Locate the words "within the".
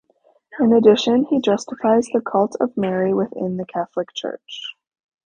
3.13-3.65